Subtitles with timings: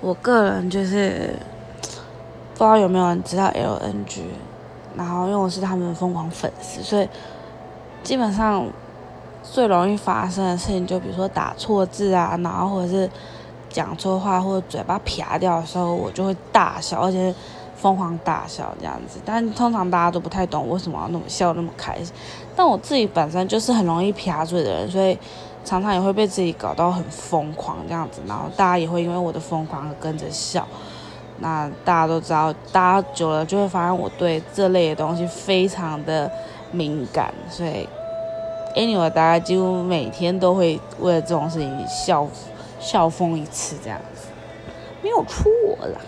[0.00, 1.34] 我个人就是
[2.54, 4.22] 不知道有没有人知道 LNG，
[4.96, 7.08] 然后因为我是他们疯狂粉丝，所以
[8.04, 8.64] 基本上
[9.42, 13.10] 最容易发生的事情，就比如说打错字啊，然后或者是
[13.68, 17.34] 讲错话，或者嘴巴撇掉的时候，我就会大笑，而且
[17.74, 19.18] 疯狂大笑这样子。
[19.24, 22.14] 但通常大家都不太懂为什么要那么笑那么开心。
[22.54, 25.18] 但我自己本身就是很容易撇嘴的人，所以。
[25.68, 30.66] 常常也会被自己搞到很疯狂这样子，然后大家也会因为我的疯狂而跟着笑。
[31.40, 36.30] 那大家都知道，大家久了就会发现我对这类的东西非常的
[36.72, 37.86] 敏感，所以
[38.74, 42.26] anyway 大家几乎每天都会为了这种事情笑
[42.80, 44.28] 笑疯一次这样子，
[45.02, 45.44] 没有错
[45.92, 46.00] 啦。